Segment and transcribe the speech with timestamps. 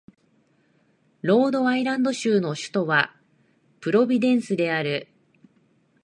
[1.21, 3.15] ロードアイランド州の州都は
[3.81, 5.07] プロビデンスである